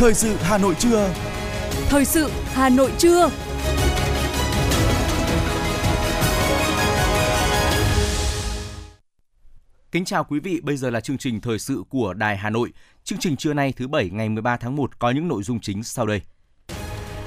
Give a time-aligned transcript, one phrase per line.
[0.00, 1.14] Thời sự Hà Nội trưa.
[1.88, 3.30] Thời sự Hà Nội trưa.
[9.92, 12.72] Kính chào quý vị, bây giờ là chương trình thời sự của Đài Hà Nội.
[13.04, 15.82] Chương trình trưa nay thứ bảy ngày 13 tháng 1 có những nội dung chính
[15.82, 16.20] sau đây.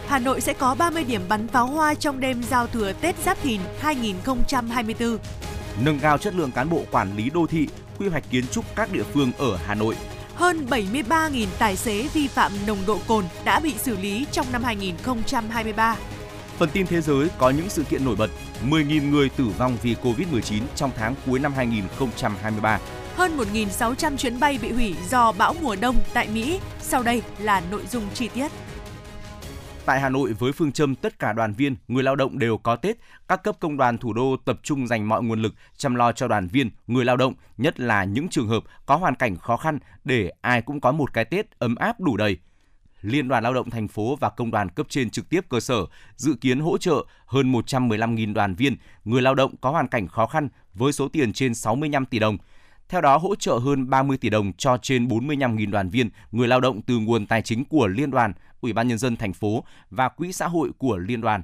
[0.07, 3.37] Hà Nội sẽ có 30 điểm bắn pháo hoa trong đêm giao thừa Tết Giáp
[3.41, 5.17] Thìn 2024.
[5.85, 7.67] Nâng cao chất lượng cán bộ quản lý đô thị,
[7.97, 9.95] quy hoạch kiến trúc các địa phương ở Hà Nội.
[10.35, 14.63] Hơn 73.000 tài xế vi phạm nồng độ cồn đã bị xử lý trong năm
[14.63, 15.95] 2023.
[16.57, 18.29] Phần tin thế giới có những sự kiện nổi bật,
[18.69, 22.79] 10.000 người tử vong vì Covid-19 trong tháng cuối năm 2023.
[23.15, 26.59] Hơn 1.600 chuyến bay bị hủy do bão mùa đông tại Mỹ.
[26.81, 28.51] Sau đây là nội dung chi tiết.
[29.85, 32.75] Tại Hà Nội với phương châm tất cả đoàn viên, người lao động đều có
[32.75, 36.11] Tết, các cấp công đoàn thủ đô tập trung dành mọi nguồn lực chăm lo
[36.11, 39.57] cho đoàn viên, người lao động, nhất là những trường hợp có hoàn cảnh khó
[39.57, 42.37] khăn để ai cũng có một cái Tết ấm áp đủ đầy.
[43.01, 45.85] Liên đoàn Lao động thành phố và công đoàn cấp trên trực tiếp cơ sở
[46.15, 50.25] dự kiến hỗ trợ hơn 115.000 đoàn viên, người lao động có hoàn cảnh khó
[50.25, 52.37] khăn với số tiền trên 65 tỷ đồng.
[52.93, 56.59] Theo đó, hỗ trợ hơn 30 tỷ đồng cho trên 45.000 đoàn viên, người lao
[56.59, 60.09] động từ nguồn tài chính của Liên đoàn, Ủy ban Nhân dân thành phố và
[60.09, 61.43] Quỹ xã hội của Liên đoàn.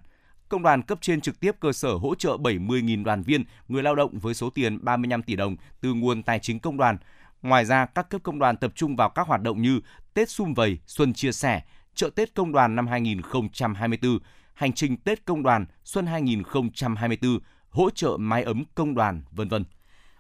[0.50, 3.96] Công đoàn cấp trên trực tiếp cơ sở hỗ trợ 70.000 đoàn viên, người lao
[3.96, 6.98] động với số tiền 35 tỷ đồng từ nguồn tài chính công đoàn.
[7.42, 9.82] Ngoài ra, các cấp công đoàn tập trung vào các hoạt động như
[10.14, 11.62] Tết Xung Vầy, Xuân Chia Sẻ,
[11.96, 14.20] chợ Tết Công đoàn năm 2024,
[14.54, 19.64] hành trình Tết Công đoàn Xuân 2024, hỗ trợ mái ấm công đoàn, vân vân.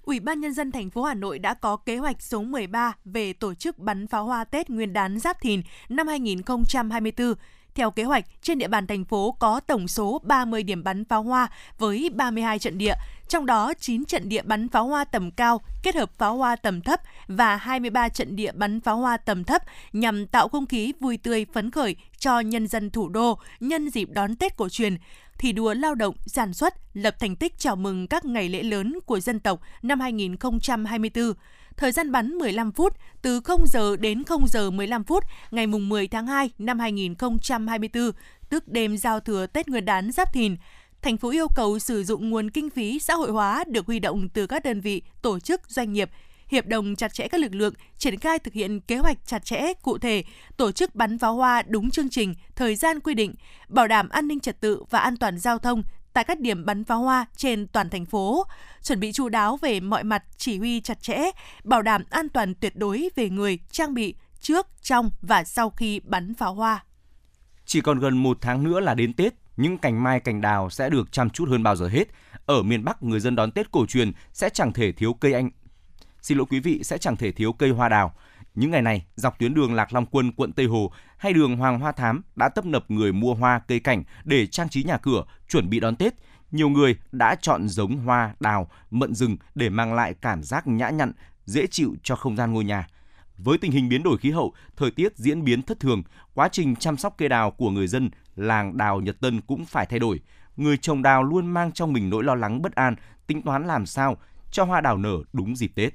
[0.09, 3.33] Ủy ban Nhân dân thành phố Hà Nội đã có kế hoạch số 13 về
[3.33, 7.33] tổ chức bắn pháo hoa Tết Nguyên đán Giáp Thìn năm 2024.
[7.75, 11.23] Theo kế hoạch, trên địa bàn thành phố có tổng số 30 điểm bắn pháo
[11.23, 11.47] hoa
[11.79, 12.93] với 32 trận địa,
[13.27, 16.81] trong đó 9 trận địa bắn pháo hoa tầm cao kết hợp pháo hoa tầm
[16.81, 19.61] thấp và 23 trận địa bắn pháo hoa tầm thấp
[19.93, 24.09] nhằm tạo không khí vui tươi phấn khởi cho nhân dân thủ đô nhân dịp
[24.11, 24.97] đón Tết cổ truyền
[25.39, 28.99] thi đua lao động, sản xuất, lập thành tích chào mừng các ngày lễ lớn
[29.05, 31.33] của dân tộc năm 2024.
[31.77, 35.89] Thời gian bắn 15 phút, từ 0 giờ đến 0 giờ 15 phút, ngày mùng
[35.89, 38.11] 10 tháng 2 năm 2024,
[38.49, 40.55] tức đêm giao thừa Tết Nguyên đán Giáp Thìn.
[41.01, 44.29] Thành phố yêu cầu sử dụng nguồn kinh phí xã hội hóa được huy động
[44.29, 46.09] từ các đơn vị, tổ chức, doanh nghiệp,
[46.49, 49.73] hiệp đồng chặt chẽ các lực lượng, triển khai thực hiện kế hoạch chặt chẽ,
[49.81, 50.23] cụ thể,
[50.57, 53.35] tổ chức bắn pháo hoa đúng chương trình, thời gian quy định,
[53.67, 55.83] bảo đảm an ninh trật tự và an toàn giao thông
[56.13, 58.43] tại các điểm bắn pháo hoa trên toàn thành phố,
[58.83, 61.31] chuẩn bị chú đáo về mọi mặt chỉ huy chặt chẽ,
[61.63, 65.99] bảo đảm an toàn tuyệt đối về người, trang bị trước, trong và sau khi
[66.03, 66.83] bắn pháo hoa.
[67.65, 70.89] Chỉ còn gần một tháng nữa là đến Tết, những cành mai cành đào sẽ
[70.89, 72.03] được chăm chút hơn bao giờ hết.
[72.45, 75.49] Ở miền Bắc, người dân đón Tết cổ truyền sẽ chẳng thể thiếu cây anh
[76.21, 78.13] xin lỗi quý vị sẽ chẳng thể thiếu cây hoa đào.
[78.55, 81.79] Những ngày này, dọc tuyến đường Lạc Long Quân, quận Tây Hồ hay đường Hoàng
[81.79, 85.23] Hoa Thám đã tấp nập người mua hoa cây cảnh để trang trí nhà cửa,
[85.49, 86.13] chuẩn bị đón Tết.
[86.51, 90.89] Nhiều người đã chọn giống hoa đào, mận rừng để mang lại cảm giác nhã
[90.89, 91.11] nhặn,
[91.45, 92.87] dễ chịu cho không gian ngôi nhà.
[93.37, 96.03] Với tình hình biến đổi khí hậu, thời tiết diễn biến thất thường,
[96.33, 99.85] quá trình chăm sóc cây đào của người dân làng đào Nhật Tân cũng phải
[99.85, 100.19] thay đổi.
[100.57, 102.95] Người trồng đào luôn mang trong mình nỗi lo lắng bất an,
[103.27, 104.17] tính toán làm sao
[104.51, 105.93] cho hoa đào nở đúng dịp Tết.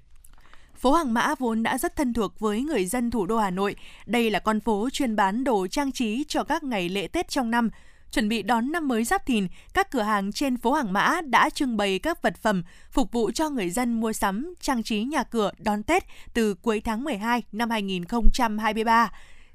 [0.85, 3.77] Phố Hàng Mã vốn đã rất thân thuộc với người dân thủ đô Hà Nội.
[4.07, 7.51] Đây là con phố chuyên bán đồ trang trí cho các ngày lễ Tết trong
[7.51, 7.71] năm.
[8.11, 11.51] Chuẩn bị đón năm mới Giáp Thìn, các cửa hàng trên phố Hàng Mã đã
[11.51, 15.23] trưng bày các vật phẩm phục vụ cho người dân mua sắm, trang trí nhà
[15.23, 19.11] cửa đón Tết từ cuối tháng 12 năm 2023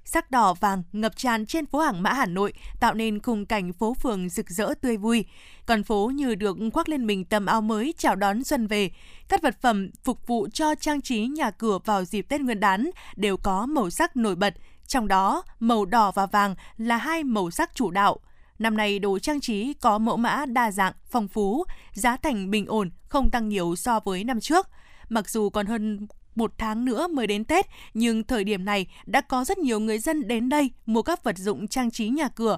[0.09, 3.73] sắc đỏ vàng ngập tràn trên phố Hàng Mã Hà Nội, tạo nên khung cảnh
[3.73, 5.25] phố phường rực rỡ tươi vui.
[5.65, 8.91] Còn phố như được khoác lên mình tầm áo mới chào đón xuân về.
[9.29, 12.89] Các vật phẩm phục vụ cho trang trí nhà cửa vào dịp Tết Nguyên đán
[13.15, 14.53] đều có màu sắc nổi bật,
[14.87, 18.19] trong đó màu đỏ và vàng là hai màu sắc chủ đạo.
[18.59, 22.65] Năm nay đồ trang trí có mẫu mã đa dạng, phong phú, giá thành bình
[22.65, 24.67] ổn, không tăng nhiều so với năm trước.
[25.09, 26.07] Mặc dù còn hơn
[26.39, 29.99] một tháng nữa mới đến Tết, nhưng thời điểm này đã có rất nhiều người
[29.99, 32.57] dân đến đây mua các vật dụng trang trí nhà cửa.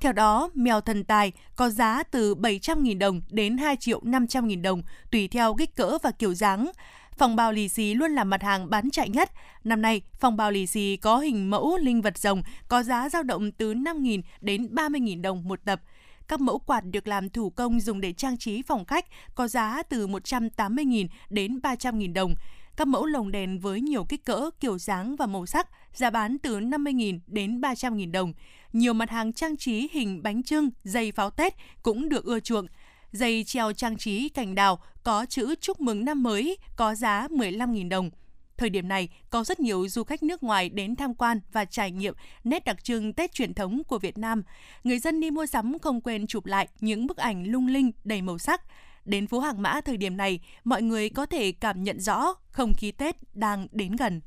[0.00, 4.82] Theo đó, mèo thần tài có giá từ 700.000 đồng đến 2 triệu 500.000 đồng,
[5.10, 6.70] tùy theo kích cỡ và kiểu dáng.
[7.18, 9.30] Phòng bao lì xì luôn là mặt hàng bán chạy nhất.
[9.64, 13.22] Năm nay, phòng bao lì xì có hình mẫu linh vật rồng có giá dao
[13.22, 15.80] động từ 5.000 đến 30.000 đồng một tập.
[16.28, 19.82] Các mẫu quạt được làm thủ công dùng để trang trí phòng khách có giá
[19.82, 22.34] từ 180.000 đến 300.000 đồng.
[22.76, 26.38] Các mẫu lồng đèn với nhiều kích cỡ, kiểu dáng và màu sắc, giá bán
[26.38, 28.32] từ 50.000 đến 300.000 đồng.
[28.72, 32.66] Nhiều mặt hàng trang trí hình bánh trưng, dây pháo Tết cũng được ưa chuộng.
[33.12, 37.88] Dây treo trang trí cành đào có chữ chúc mừng năm mới có giá 15.000
[37.88, 38.10] đồng.
[38.56, 41.90] Thời điểm này, có rất nhiều du khách nước ngoài đến tham quan và trải
[41.90, 42.14] nghiệm
[42.44, 44.42] nét đặc trưng Tết truyền thống của Việt Nam.
[44.84, 48.22] Người dân đi mua sắm không quên chụp lại những bức ảnh lung linh đầy
[48.22, 48.62] màu sắc.
[49.04, 52.74] Đến phố Hàng Mã thời điểm này, mọi người có thể cảm nhận rõ không
[52.74, 54.20] khí Tết đang đến gần.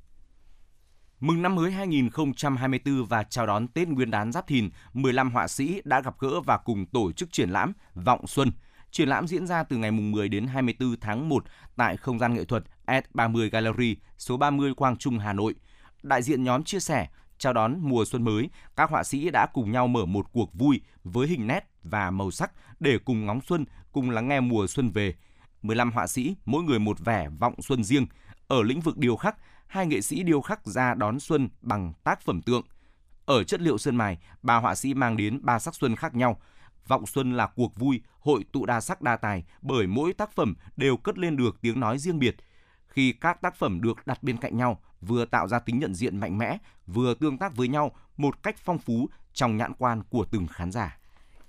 [1.20, 5.82] Mừng năm mới 2024 và chào đón Tết Nguyên đán Giáp Thìn, 15 họa sĩ
[5.84, 8.52] đã gặp gỡ và cùng tổ chức triển lãm Vọng Xuân.
[8.92, 11.46] Triển lãm diễn ra từ ngày 10 đến 24 tháng 1
[11.76, 15.56] tại không gian nghệ thuật S30 Gallery, số 30 Quang Trung, Hà Nội.
[16.04, 17.08] Đại diện nhóm chia sẻ,
[17.38, 20.82] chào đón mùa xuân mới, các họa sĩ đã cùng nhau mở một cuộc vui
[21.04, 24.90] với hình nét và màu sắc để cùng ngóng xuân, cùng lắng nghe mùa xuân
[24.90, 25.14] về.
[25.62, 28.08] 15 họa sĩ, mỗi người một vẻ vọng xuân riêng.
[28.48, 29.36] Ở lĩnh vực điêu khắc,
[29.68, 32.64] hai nghệ sĩ điêu khắc ra đón xuân bằng tác phẩm tượng.
[33.26, 36.40] Ở chất liệu sơn mài, ba họa sĩ mang đến ba sắc xuân khác nhau.
[36.88, 40.56] Vọng xuân là cuộc vui, hội tụ đa sắc đa tài bởi mỗi tác phẩm
[40.78, 42.36] đều cất lên được tiếng nói riêng biệt.
[42.88, 46.18] Khi các tác phẩm được đặt bên cạnh nhau, vừa tạo ra tính nhận diện
[46.18, 50.26] mạnh mẽ, vừa tương tác với nhau một cách phong phú trong nhãn quan của
[50.32, 50.98] từng khán giả.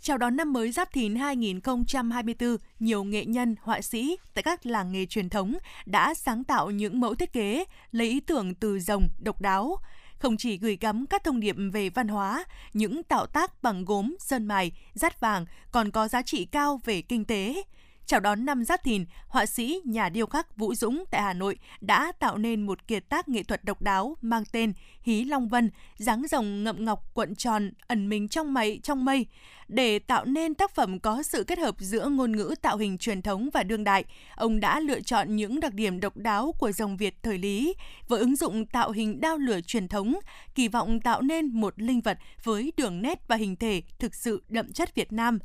[0.00, 4.93] Chào đón năm mới Giáp Thìn 2024, nhiều nghệ nhân, họa sĩ tại các làng
[4.93, 5.54] nghề truyền thống
[5.87, 9.76] đã sáng tạo những mẫu thiết kế lấy ý tưởng từ rồng độc đáo.
[10.19, 14.16] Không chỉ gửi gắm các thông điệp về văn hóa, những tạo tác bằng gốm,
[14.20, 17.62] sơn mài, rát vàng còn có giá trị cao về kinh tế.
[18.08, 21.58] Chào đón năm Giáp Thìn, họa sĩ, nhà điêu khắc Vũ Dũng tại Hà Nội
[21.81, 24.73] đã tạo nên một kiệt tác nghệ thuật độc đáo mang tên
[25.03, 29.26] Hí Long Vân, dáng rồng ngậm ngọc cuộn tròn ẩn mình trong mây trong mây.
[29.69, 33.23] Để tạo nên tác phẩm có sự kết hợp giữa ngôn ngữ tạo hình truyền
[33.23, 34.05] thống và đương đại,
[34.37, 37.75] ông đã lựa chọn những đặc điểm độc đáo của dòng Việt thời Lý,
[38.09, 40.14] với ứng dụng tạo hình đao lửa truyền thống,
[40.55, 44.43] kỳ vọng tạo nên một linh vật với đường nét và hình thể thực sự
[44.49, 45.38] đậm chất Việt Nam.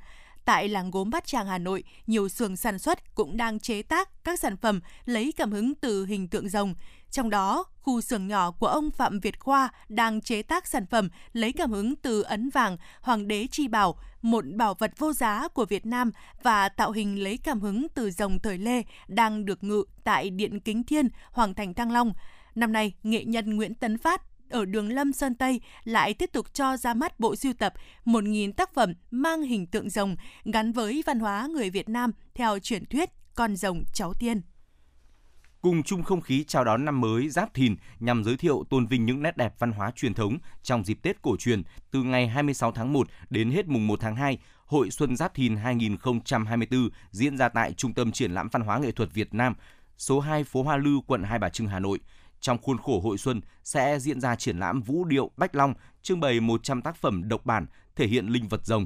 [0.45, 4.09] Tại làng gốm Bát Tràng Hà Nội, nhiều xưởng sản xuất cũng đang chế tác
[4.23, 6.73] các sản phẩm lấy cảm hứng từ hình tượng rồng.
[7.11, 11.09] Trong đó, khu xưởng nhỏ của ông Phạm Việt Khoa đang chế tác sản phẩm
[11.33, 15.47] lấy cảm hứng từ ấn vàng Hoàng đế Chi Bảo, một bảo vật vô giá
[15.47, 16.11] của Việt Nam
[16.43, 20.59] và tạo hình lấy cảm hứng từ rồng thời Lê đang được ngự tại Điện
[20.59, 22.13] Kính Thiên, Hoàng thành Thăng Long.
[22.55, 26.53] Năm nay, nghệ nhân Nguyễn Tấn Phát ở đường Lâm Sơn Tây lại tiếp tục
[26.53, 27.73] cho ra mắt bộ sưu tập
[28.05, 30.15] 1.000 tác phẩm mang hình tượng rồng
[30.45, 34.41] gắn với văn hóa người Việt Nam theo truyền thuyết con rồng cháu tiên
[35.61, 39.05] cùng chung không khí chào đón năm mới Giáp Thìn nhằm giới thiệu tôn vinh
[39.05, 42.71] những nét đẹp văn hóa truyền thống trong dịp Tết cổ truyền từ ngày 26
[42.71, 44.37] tháng 1 đến hết mùng 1 tháng 2.
[44.65, 48.91] Hội Xuân Giáp Thìn 2024 diễn ra tại Trung tâm Triển lãm Văn hóa Nghệ
[48.91, 49.53] thuật Việt Nam,
[49.97, 51.99] số 2 phố Hoa Lư, quận Hai Bà Trưng, Hà Nội.
[52.41, 56.19] Trong khuôn khổ hội xuân sẽ diễn ra triển lãm Vũ điệu Bách Long, trưng
[56.19, 57.65] bày 100 tác phẩm độc bản
[57.95, 58.85] thể hiện linh vật rồng.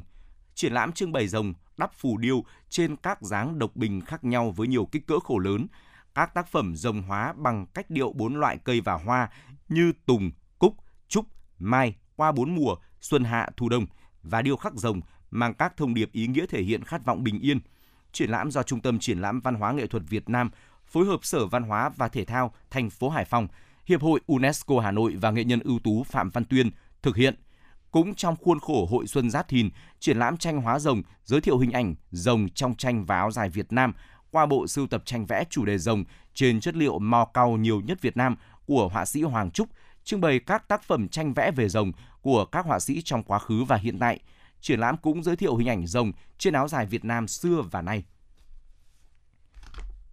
[0.55, 4.51] Triển lãm trưng bày rồng đắp phù điêu trên các dáng độc bình khác nhau
[4.51, 5.67] với nhiều kích cỡ khổ lớn.
[6.15, 9.29] Các tác phẩm rồng hóa bằng cách điệu bốn loại cây và hoa
[9.69, 10.75] như tùng, cúc,
[11.07, 11.25] trúc,
[11.59, 13.85] mai qua bốn mùa, xuân hạ, thu đông
[14.23, 17.39] và điêu khắc rồng mang các thông điệp ý nghĩa thể hiện khát vọng bình
[17.39, 17.59] yên.
[18.11, 20.49] Triển lãm do Trung tâm Triển lãm Văn hóa Nghệ thuật Việt Nam
[20.87, 23.47] phối hợp Sở Văn hóa và Thể thao thành phố Hải Phòng,
[23.85, 26.71] Hiệp hội UNESCO Hà Nội và nghệ nhân ưu tú Phạm Văn Tuyên
[27.01, 27.35] thực hiện.
[27.91, 31.57] Cũng trong khuôn khổ Hội Xuân Giáp Thìn, triển lãm tranh hóa rồng giới thiệu
[31.57, 33.93] hình ảnh rồng trong tranh và áo dài Việt Nam
[34.31, 36.03] qua bộ sưu tập tranh vẽ chủ đề rồng
[36.33, 39.69] trên chất liệu mò cau nhiều nhất Việt Nam của họa sĩ Hoàng Trúc,
[40.03, 43.39] trưng bày các tác phẩm tranh vẽ về rồng của các họa sĩ trong quá
[43.39, 44.19] khứ và hiện tại.
[44.61, 47.81] Triển lãm cũng giới thiệu hình ảnh rồng trên áo dài Việt Nam xưa và
[47.81, 48.03] nay.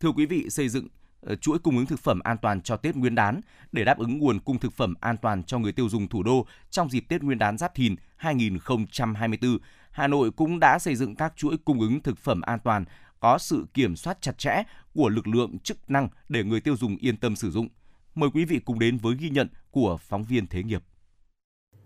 [0.02, 0.88] Thưa quý vị, xây dựng
[1.20, 3.40] ờ, chuỗi cung ứng thực phẩm an toàn cho Tết Nguyên đán
[3.72, 6.46] để đáp ứng nguồn cung thực phẩm an toàn cho người tiêu dùng thủ đô
[6.70, 9.58] trong dịp Tết Nguyên đán Giáp Thìn 2024,
[9.90, 12.84] Hà Nội cũng đã xây dựng các chuỗi cung ứng thực phẩm an toàn
[13.20, 14.62] có sự kiểm soát chặt chẽ
[14.94, 17.68] của lực lượng chức năng để người tiêu dùng yên tâm sử dụng.
[18.14, 20.82] Mời quý vị cùng đến với ghi nhận của phóng viên Thế nghiệp.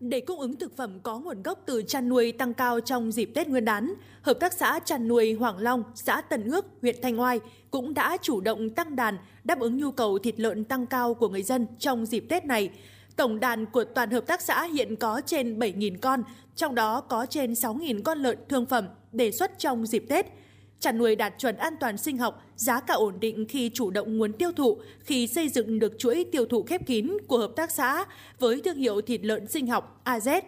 [0.01, 3.31] Để cung ứng thực phẩm có nguồn gốc từ chăn nuôi tăng cao trong dịp
[3.35, 7.21] Tết Nguyên đán, Hợp tác xã chăn nuôi Hoàng Long, xã Tân Ước, huyện Thanh
[7.21, 11.15] Oai cũng đã chủ động tăng đàn đáp ứng nhu cầu thịt lợn tăng cao
[11.15, 12.71] của người dân trong dịp Tết này.
[13.17, 16.23] Tổng đàn của toàn hợp tác xã hiện có trên 7.000 con,
[16.57, 20.27] trong đó có trên 6.000 con lợn thương phẩm đề xuất trong dịp Tết–
[20.81, 24.19] Chăn nuôi đạt chuẩn an toàn sinh học, giá cả ổn định khi chủ động
[24.19, 27.71] nguồn tiêu thụ, khi xây dựng được chuỗi tiêu thụ khép kín của hợp tác
[27.71, 28.05] xã
[28.39, 30.43] với thương hiệu thịt lợn sinh học AZ.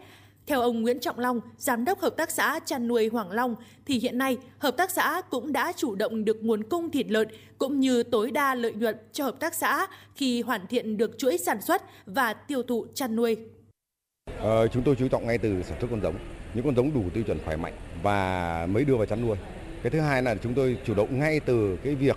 [0.46, 3.56] Theo ông Nguyễn Trọng Long, giám đốc hợp tác xã chăn nuôi Hoàng Long,
[3.86, 7.28] thì hiện nay hợp tác xã cũng đã chủ động được nguồn cung thịt lợn
[7.58, 11.38] cũng như tối đa lợi nhuận cho hợp tác xã khi hoàn thiện được chuỗi
[11.38, 13.36] sản xuất và tiêu thụ chăn nuôi.
[14.40, 16.14] Ờ, chúng tôi chú trọng ngay từ sản xuất con giống,
[16.54, 19.36] những con giống đủ tiêu chuẩn khỏe mạnh và mới đưa vào chăn nuôi
[19.82, 22.16] cái thứ hai là chúng tôi chủ động ngay từ cái việc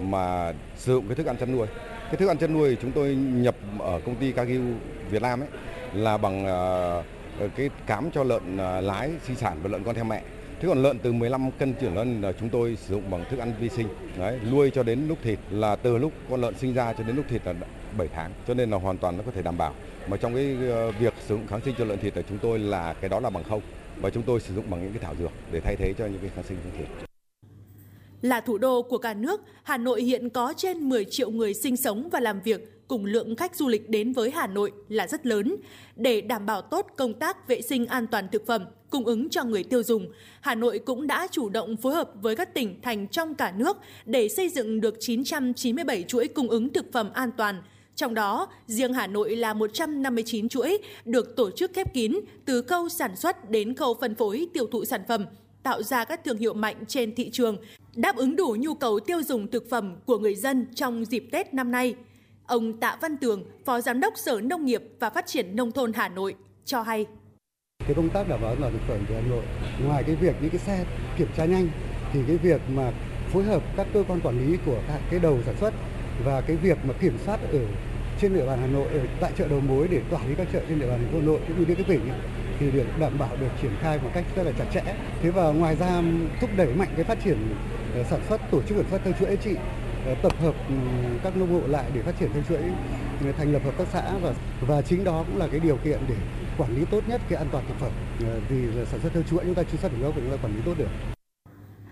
[0.00, 1.66] mà sử dụng cái thức ăn chăn nuôi.
[2.04, 4.60] Cái thức ăn chăn nuôi chúng tôi nhập ở công ty Kagyu
[5.10, 5.48] Việt Nam ấy
[5.94, 7.02] là bằng ờ,
[7.40, 10.22] ờ, cái cám cho lợn ờ, lái sinh sản và lợn con theo mẹ.
[10.60, 13.38] Thế còn lợn từ 15 cân trở lên là chúng tôi sử dụng bằng thức
[13.38, 13.88] ăn vi sinh.
[14.18, 17.16] Đấy, nuôi cho đến lúc thịt là từ lúc con lợn sinh ra cho đến
[17.16, 17.54] lúc thịt là
[17.98, 18.30] 7 tháng.
[18.48, 19.74] Cho nên là hoàn toàn nó có thể đảm bảo.
[20.08, 20.56] Mà trong cái
[20.98, 23.30] việc sử dụng kháng sinh cho lợn thịt là chúng tôi là cái đó là
[23.30, 23.60] bằng không
[24.02, 26.18] và chúng tôi sử dụng bằng những cái thảo dược để thay thế cho những
[26.20, 27.06] cái kháng sinh thông thường.
[28.22, 31.76] Là thủ đô của cả nước, Hà Nội hiện có trên 10 triệu người sinh
[31.76, 35.26] sống và làm việc, cùng lượng khách du lịch đến với Hà Nội là rất
[35.26, 35.56] lớn.
[35.96, 39.44] Để đảm bảo tốt công tác vệ sinh an toàn thực phẩm, cung ứng cho
[39.44, 43.08] người tiêu dùng, Hà Nội cũng đã chủ động phối hợp với các tỉnh thành
[43.08, 47.62] trong cả nước để xây dựng được 997 chuỗi cung ứng thực phẩm an toàn.
[47.96, 52.12] Trong đó, riêng Hà Nội là 159 chuỗi được tổ chức khép kín
[52.44, 55.26] từ khâu sản xuất đến khâu phân phối tiêu thụ sản phẩm,
[55.62, 57.56] tạo ra các thương hiệu mạnh trên thị trường,
[57.94, 61.54] đáp ứng đủ nhu cầu tiêu dùng thực phẩm của người dân trong dịp Tết
[61.54, 61.94] năm nay.
[62.46, 65.92] Ông Tạ Văn Tường, Phó Giám đốc Sở Nông nghiệp và Phát triển Nông thôn
[65.92, 66.34] Hà Nội,
[66.64, 67.06] cho hay.
[67.86, 69.44] Cái công tác đảm bảo an toàn thực phẩm của Hà Nội,
[69.86, 70.84] ngoài cái việc những cái xe
[71.18, 71.68] kiểm tra nhanh,
[72.12, 72.92] thì cái việc mà
[73.32, 75.74] phối hợp các cơ quan quản lý của các cái đầu sản xuất
[76.24, 77.58] và cái việc mà kiểm soát ở
[78.20, 80.60] trên địa bàn Hà Nội ở tại chợ đầu mối để quản lý các chợ
[80.68, 82.18] trên địa bàn thành phố Hà Nội cũng như những cái tỉnh ấy,
[82.60, 84.82] thì được đảm bảo được triển khai một cách rất là chặt chẽ.
[85.22, 86.02] Thế và ngoài ra
[86.40, 87.54] thúc đẩy mạnh cái phát triển
[87.94, 89.56] ờ, sản xuất tổ chức sản xuất theo chuỗi trị
[90.06, 90.74] ờ, tập hợp ừ,
[91.24, 92.58] các nông hộ lại để phát triển theo chuỗi
[93.20, 95.98] ừ, thành lập hợp tác xã và và chính đó cũng là cái điều kiện
[96.08, 96.14] để
[96.58, 97.92] quản lý tốt nhất cái an toàn thực phẩm
[98.24, 98.56] ờ, vì
[98.90, 100.74] sản xuất theo chuỗi chúng ta truy xuất nguồn gốc chúng ta quản lý tốt
[100.78, 101.11] được.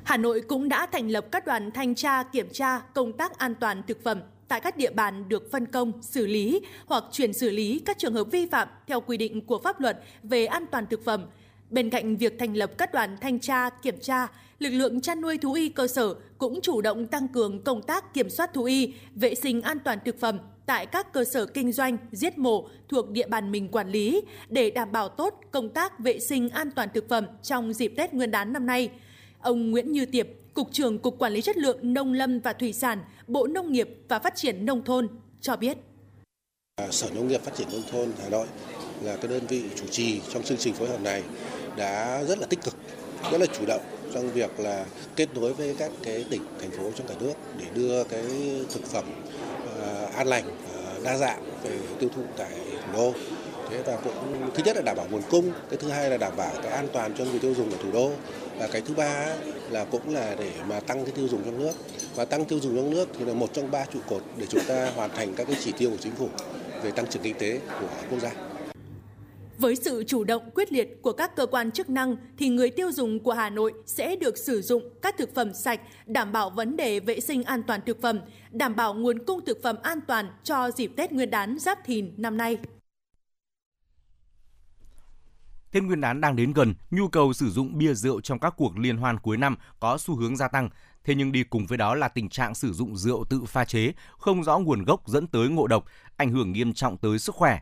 [0.05, 3.55] Hà Nội cũng đã thành lập các đoàn thanh tra kiểm tra công tác an
[3.55, 7.51] toàn thực phẩm tại các địa bàn được phân công xử lý hoặc chuyển xử
[7.51, 10.87] lý các trường hợp vi phạm theo quy định của pháp luật về an toàn
[10.87, 11.27] thực phẩm.
[11.71, 14.27] Bên cạnh việc thành lập các đoàn thanh tra, kiểm tra,
[14.59, 18.15] lực lượng chăn nuôi thú y cơ sở cũng chủ động tăng cường công tác
[18.15, 21.73] kiểm soát thú y, vệ sinh an toàn thực phẩm tại các cơ sở kinh
[21.73, 25.99] doanh, giết mổ thuộc địa bàn mình quản lý để đảm bảo tốt công tác
[25.99, 28.91] vệ sinh an toàn thực phẩm trong dịp Tết Nguyên đán năm nay.
[29.43, 32.73] Ông Nguyễn Như Tiệp, Cục trưởng Cục Quản lý Chất lượng Nông lâm và Thủy
[32.73, 35.09] sản, Bộ Nông nghiệp và Phát triển Nông thôn
[35.41, 35.79] cho biết.
[36.77, 38.47] À, Sở Nông nghiệp Phát triển Nông thôn Hà Nội
[39.03, 41.23] là cái đơn vị chủ trì trong chương trình phối hợp này
[41.77, 42.75] đã rất là tích cực,
[43.33, 43.81] rất là chủ động
[44.15, 47.65] trong việc là kết nối với các cái tỉnh, thành phố trong cả nước để
[47.75, 48.23] đưa cái
[48.73, 49.05] thực phẩm
[49.81, 53.13] uh, an lành, uh, đa dạng về tiêu thụ tại thủ đô.
[53.71, 56.33] Thế và cũng thứ nhất là đảm bảo nguồn cung, cái thứ hai là đảm
[56.37, 58.13] bảo cái an toàn cho người tiêu dùng ở thủ đô
[58.61, 59.37] và cái thứ ba
[59.71, 61.73] là cũng là để mà tăng cái tiêu dùng trong nước
[62.15, 64.65] và tăng tiêu dùng trong nước thì là một trong ba trụ cột để chúng
[64.69, 66.29] ta hoàn thành các cái chỉ tiêu của chính phủ
[66.83, 68.31] về tăng trưởng kinh tế của quốc gia.
[69.59, 72.93] Với sự chủ động quyết liệt của các cơ quan chức năng thì người tiêu
[72.93, 76.77] dùng của Hà Nội sẽ được sử dụng các thực phẩm sạch, đảm bảo vấn
[76.77, 80.27] đề vệ sinh an toàn thực phẩm, đảm bảo nguồn cung thực phẩm an toàn
[80.45, 82.59] cho dịp Tết Nguyên đán Giáp Thìn năm nay.
[85.73, 88.79] Tết Nguyên đán đang đến gần, nhu cầu sử dụng bia rượu trong các cuộc
[88.79, 90.69] liên hoan cuối năm có xu hướng gia tăng.
[91.05, 93.93] Thế nhưng đi cùng với đó là tình trạng sử dụng rượu tự pha chế,
[94.19, 95.85] không rõ nguồn gốc dẫn tới ngộ độc,
[96.17, 97.61] ảnh hưởng nghiêm trọng tới sức khỏe.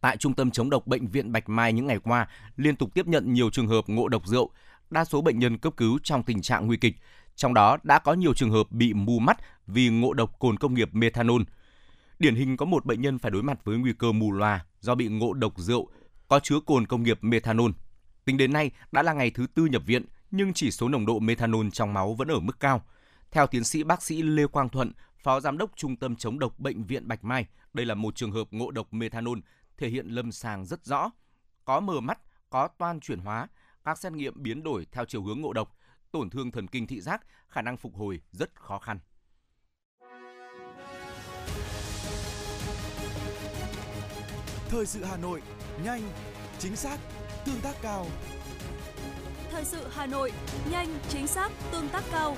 [0.00, 3.06] Tại Trung tâm chống độc Bệnh viện Bạch Mai những ngày qua, liên tục tiếp
[3.06, 4.50] nhận nhiều trường hợp ngộ độc rượu,
[4.90, 6.96] đa số bệnh nhân cấp cứu trong tình trạng nguy kịch.
[7.36, 10.74] Trong đó đã có nhiều trường hợp bị mù mắt vì ngộ độc cồn công
[10.74, 11.42] nghiệp methanol.
[12.18, 14.94] Điển hình có một bệnh nhân phải đối mặt với nguy cơ mù loà do
[14.94, 15.88] bị ngộ độc rượu
[16.28, 17.70] có chứa cồn công nghiệp methanol.
[18.24, 21.18] Tính đến nay đã là ngày thứ tư nhập viện, nhưng chỉ số nồng độ
[21.18, 22.82] methanol trong máu vẫn ở mức cao.
[23.30, 24.92] Theo tiến sĩ bác sĩ Lê Quang Thuận,
[25.22, 28.32] Phó Giám đốc Trung tâm chống độc Bệnh viện Bạch Mai, đây là một trường
[28.32, 29.38] hợp ngộ độc methanol
[29.76, 31.10] thể hiện lâm sàng rất rõ.
[31.64, 32.18] Có mờ mắt,
[32.50, 33.48] có toan chuyển hóa,
[33.84, 35.76] các xét nghiệm biến đổi theo chiều hướng ngộ độc,
[36.10, 38.98] tổn thương thần kinh thị giác, khả năng phục hồi rất khó khăn.
[44.68, 45.42] Thời sự Hà Nội,
[45.84, 46.02] nhanh,
[46.58, 46.98] chính xác,
[47.44, 48.06] tương tác cao.
[49.50, 50.32] Thời sự Hà Nội,
[50.70, 52.36] nhanh, chính xác, tương tác cao.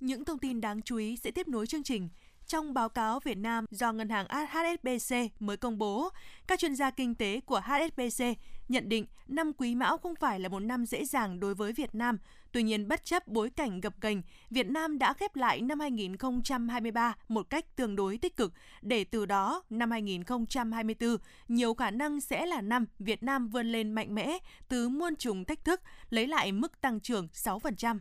[0.00, 2.08] Những thông tin đáng chú ý sẽ tiếp nối chương trình.
[2.46, 6.08] Trong báo cáo Việt Nam do ngân hàng HSBC mới công bố,
[6.46, 8.24] các chuyên gia kinh tế của HSBC
[8.68, 11.94] nhận định năm Quý Mão không phải là một năm dễ dàng đối với Việt
[11.94, 12.18] Nam.
[12.52, 17.14] Tuy nhiên, bất chấp bối cảnh gập ghềnh, Việt Nam đã khép lại năm 2023
[17.28, 21.16] một cách tương đối tích cực, để từ đó năm 2024
[21.48, 25.44] nhiều khả năng sẽ là năm Việt Nam vươn lên mạnh mẽ từ muôn trùng
[25.44, 27.98] thách thức, lấy lại mức tăng trưởng 6%.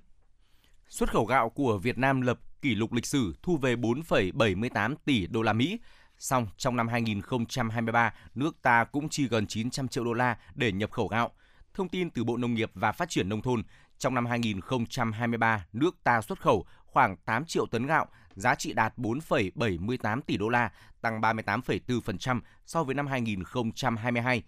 [0.87, 5.27] Xuất khẩu gạo của Việt Nam lập kỷ lục lịch sử thu về 4,78 tỷ
[5.27, 5.79] đô la Mỹ.
[6.17, 10.91] Song trong năm 2023, nước ta cũng chi gần 900 triệu đô la để nhập
[10.91, 11.31] khẩu gạo.
[11.73, 13.63] Thông tin từ Bộ Nông nghiệp và Phát triển Nông thôn,
[13.97, 18.97] trong năm 2023, nước ta xuất khẩu khoảng 8 triệu tấn gạo, giá trị đạt
[18.97, 24.43] 4,78 tỷ đô la, tăng 38,4% so với năm 2022.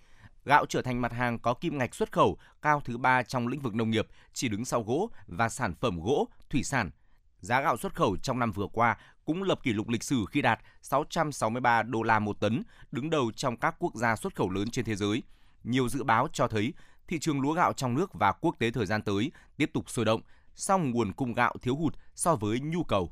[0.45, 3.61] Gạo trở thành mặt hàng có kim ngạch xuất khẩu cao thứ ba trong lĩnh
[3.61, 6.91] vực nông nghiệp, chỉ đứng sau gỗ và sản phẩm gỗ, thủy sản.
[7.39, 10.41] Giá gạo xuất khẩu trong năm vừa qua cũng lập kỷ lục lịch sử khi
[10.41, 14.69] đạt 663 đô la một tấn, đứng đầu trong các quốc gia xuất khẩu lớn
[14.69, 15.23] trên thế giới.
[15.63, 16.73] Nhiều dự báo cho thấy
[17.07, 20.05] thị trường lúa gạo trong nước và quốc tế thời gian tới tiếp tục sôi
[20.05, 20.21] động,
[20.55, 23.11] song nguồn cung gạo thiếu hụt so với nhu cầu.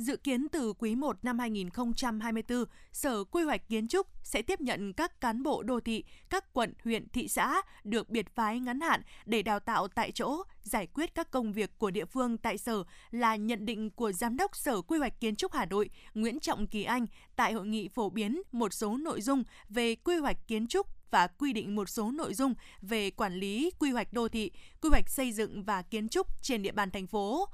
[0.00, 4.92] Dự kiến từ quý 1 năm 2024, Sở Quy hoạch Kiến trúc sẽ tiếp nhận
[4.92, 9.02] các cán bộ đô thị, các quận, huyện, thị xã được biệt phái ngắn hạn
[9.26, 12.84] để đào tạo tại chỗ, giải quyết các công việc của địa phương tại sở
[13.10, 16.66] là nhận định của Giám đốc Sở Quy hoạch Kiến trúc Hà Nội Nguyễn Trọng
[16.66, 20.66] Kỳ Anh tại hội nghị phổ biến một số nội dung về quy hoạch kiến
[20.66, 24.50] trúc và quy định một số nội dung về quản lý quy hoạch đô thị,
[24.82, 27.48] quy hoạch xây dựng và kiến trúc trên địa bàn thành phố.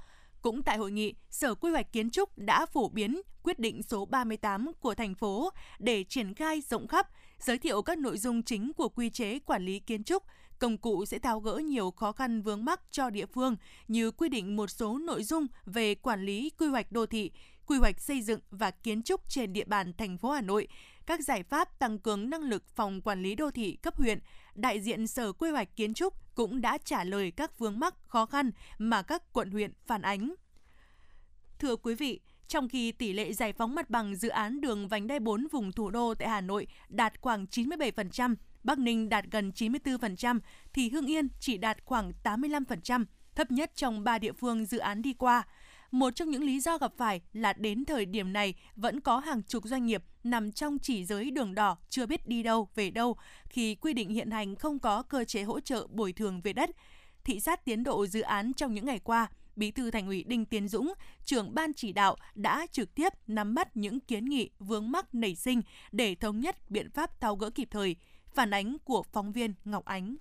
[0.46, 4.04] Cũng tại hội nghị, Sở Quy hoạch Kiến trúc đã phổ biến quyết định số
[4.04, 8.72] 38 của thành phố để triển khai rộng khắp, giới thiệu các nội dung chính
[8.72, 10.22] của quy chế quản lý kiến trúc,
[10.58, 13.56] công cụ sẽ tháo gỡ nhiều khó khăn vướng mắc cho địa phương
[13.88, 17.30] như quy định một số nội dung về quản lý quy hoạch đô thị,
[17.66, 20.68] quy hoạch xây dựng và kiến trúc trên địa bàn thành phố Hà Nội,
[21.06, 24.18] các giải pháp tăng cường năng lực phòng quản lý đô thị cấp huyện,
[24.54, 28.26] đại diện Sở Quy hoạch Kiến trúc cũng đã trả lời các vướng mắc khó
[28.26, 30.34] khăn mà các quận huyện phản ánh.
[31.58, 35.06] Thưa quý vị, trong khi tỷ lệ giải phóng mặt bằng dự án đường vành
[35.06, 39.52] đai 4 vùng thủ đô tại Hà Nội đạt khoảng 97%, Bắc Ninh đạt gần
[39.54, 40.40] 94%,
[40.72, 43.04] thì Hưng Yên chỉ đạt khoảng 85%,
[43.34, 45.42] thấp nhất trong 3 địa phương dự án đi qua.
[45.90, 49.42] Một trong những lý do gặp phải là đến thời điểm này vẫn có hàng
[49.42, 53.16] chục doanh nghiệp nằm trong chỉ giới đường đỏ chưa biết đi đâu về đâu
[53.48, 56.70] khi quy định hiện hành không có cơ chế hỗ trợ bồi thường về đất.
[57.24, 60.44] Thị sát tiến độ dự án trong những ngày qua, Bí thư Thành ủy Đinh
[60.44, 60.92] Tiến Dũng,
[61.24, 65.34] trưởng ban chỉ đạo đã trực tiếp nắm bắt những kiến nghị vướng mắc nảy
[65.34, 67.96] sinh để thống nhất biện pháp tháo gỡ kịp thời.
[68.34, 70.16] Phản ánh của phóng viên Ngọc Ánh.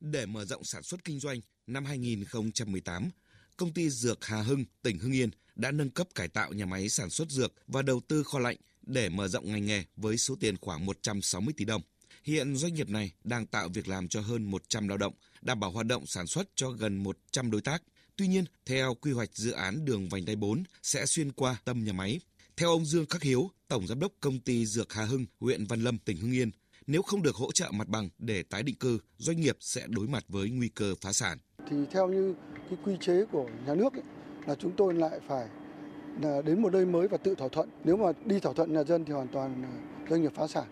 [0.00, 3.10] Để mở rộng sản xuất kinh doanh, năm 2018,
[3.58, 6.88] công ty Dược Hà Hưng, tỉnh Hưng Yên đã nâng cấp cải tạo nhà máy
[6.88, 10.36] sản xuất dược và đầu tư kho lạnh để mở rộng ngành nghề với số
[10.40, 11.82] tiền khoảng 160 tỷ đồng.
[12.24, 15.70] Hiện doanh nghiệp này đang tạo việc làm cho hơn 100 lao động, đảm bảo
[15.70, 17.82] hoạt động sản xuất cho gần 100 đối tác.
[18.16, 21.84] Tuy nhiên, theo quy hoạch dự án đường vành đai 4 sẽ xuyên qua tâm
[21.84, 22.20] nhà máy.
[22.56, 25.82] Theo ông Dương Khắc Hiếu, Tổng Giám đốc Công ty Dược Hà Hưng, huyện Văn
[25.82, 26.50] Lâm, tỉnh Hưng Yên,
[26.86, 30.08] nếu không được hỗ trợ mặt bằng để tái định cư, doanh nghiệp sẽ đối
[30.08, 31.38] mặt với nguy cơ phá sản.
[31.70, 32.34] Thì theo như
[32.70, 34.02] cái quy chế của nhà nước ấy,
[34.46, 35.48] là chúng tôi lại phải
[36.22, 37.68] là đến một nơi mới và tự thỏa thuận.
[37.84, 39.68] Nếu mà đi thỏa thuận nhà dân thì hoàn toàn ờ,
[40.10, 40.64] doanh nghiệp phá sản.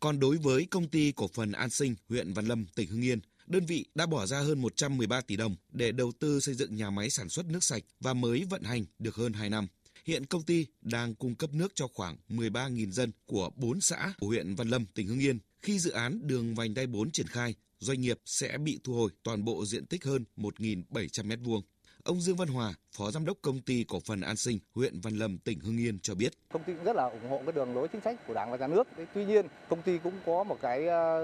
[0.00, 3.20] Còn đối với công ty cổ phần An Sinh, huyện Văn Lâm, tỉnh Hưng Yên,
[3.46, 6.90] đơn vị đã bỏ ra hơn 113 tỷ đồng để đầu tư xây dựng nhà
[6.90, 9.66] máy sản xuất nước sạch và mới vận hành được hơn 2 năm.
[10.04, 14.26] Hiện công ty đang cung cấp nước cho khoảng 13.000 dân của 4 xã của
[14.26, 15.38] huyện Văn Lâm, tỉnh Hưng Yên.
[15.62, 19.10] Khi dự án đường vành đai 4 triển khai, doanh nghiệp sẽ bị thu hồi
[19.22, 21.60] toàn bộ diện tích hơn 1.700 m2.
[22.04, 25.16] Ông Dương Văn Hòa, Phó Giám đốc Công ty Cổ phần An Sinh, huyện Văn
[25.16, 26.32] Lâm, tỉnh Hưng Yên cho biết.
[26.52, 28.56] Công ty cũng rất là ủng hộ cái đường lối chính sách của Đảng và
[28.56, 28.88] Nhà nước.
[29.14, 31.20] Tuy nhiên, công ty cũng có một cái ờ,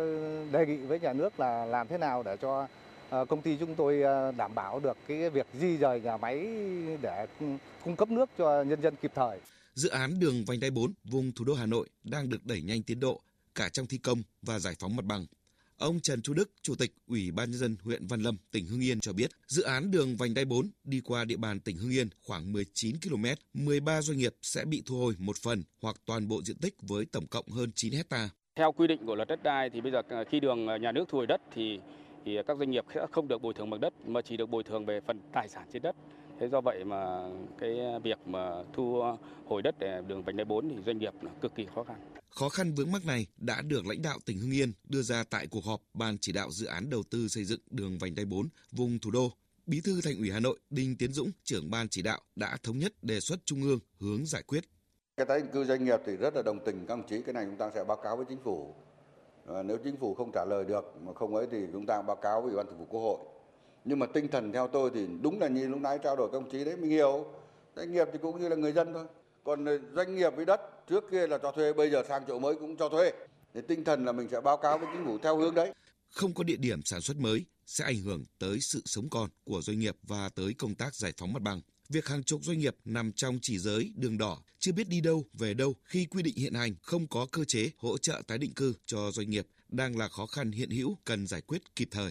[0.52, 2.68] đề nghị với nhà nước là làm thế nào để cho
[3.10, 6.46] ờ, công ty chúng tôi ờ, đảm bảo được cái việc di rời nhà máy
[7.02, 7.26] để
[7.84, 9.38] cung cấp nước cho nhân dân kịp thời.
[9.74, 12.82] Dự án đường vành đai 4 vùng thủ đô Hà Nội đang được đẩy nhanh
[12.82, 13.20] tiến độ
[13.54, 15.26] cả trong thi công và giải phóng mặt bằng.
[15.78, 18.80] Ông Trần Chu Đức, Chủ tịch Ủy ban nhân dân huyện Văn Lâm, tỉnh Hưng
[18.80, 21.90] Yên cho biết, dự án đường vành đai 4 đi qua địa bàn tỉnh Hưng
[21.90, 26.28] Yên khoảng 19 km, 13 doanh nghiệp sẽ bị thu hồi một phần hoặc toàn
[26.28, 28.28] bộ diện tích với tổng cộng hơn 9 hecta.
[28.56, 31.18] Theo quy định của luật đất đai thì bây giờ khi đường nhà nước thu
[31.18, 31.78] hồi đất thì
[32.24, 34.62] thì các doanh nghiệp sẽ không được bồi thường bằng đất mà chỉ được bồi
[34.62, 35.96] thường về phần tài sản trên đất.
[36.40, 37.70] Thế do vậy mà cái
[38.05, 39.03] việc mà thu
[39.46, 41.96] hồi đất để đường vành đai 4 thì doanh nghiệp là cực kỳ khó khăn.
[42.31, 45.46] Khó khăn vướng mắc này đã được lãnh đạo tỉnh Hưng Yên đưa ra tại
[45.51, 48.48] cuộc họp Ban chỉ đạo dự án đầu tư xây dựng đường vành đai 4
[48.72, 49.33] vùng thủ đô.
[49.66, 52.79] Bí thư Thành ủy Hà Nội Đinh Tiến Dũng, trưởng ban chỉ đạo đã thống
[52.79, 54.64] nhất đề xuất trung ương hướng giải quyết.
[55.16, 57.33] Cái tái định cư doanh nghiệp thì rất là đồng tình các đồng chí, cái
[57.33, 58.74] này chúng ta sẽ báo cáo với chính phủ.
[59.46, 62.16] À, nếu chính phủ không trả lời được mà không ấy thì chúng ta báo
[62.16, 63.18] cáo với ủy ban thường vụ quốc hội.
[63.84, 66.50] Nhưng mà tinh thần theo tôi thì đúng là như lúc nãy trao đổi công
[66.50, 67.26] chí đấy, mình hiểu.
[67.76, 69.04] Doanh nghiệp thì cũng như là người dân thôi.
[69.44, 72.38] Còn ờ, doanh nghiệp với đất, trước kia là cho thuê, bây giờ sang chỗ
[72.38, 73.12] mới cũng cho thuê.
[73.54, 75.72] Thì tinh thần là mình sẽ báo cáo với chính phủ theo hướng đấy.
[76.10, 79.60] Không có địa điểm sản xuất mới sẽ ảnh hưởng tới sự sống còn của
[79.62, 81.60] doanh nghiệp và tới công tác giải phóng mặt bằng.
[81.88, 85.24] việc hàng chục doanh nghiệp nằm trong chỉ giới đường đỏ, chưa biết đi đâu,
[85.32, 88.54] về đâu khi quy định hiện hành không có cơ chế hỗ trợ tái định
[88.54, 92.10] cư cho doanh nghiệp đang là khó khăn hiện hữu cần giải quyết kịp thời.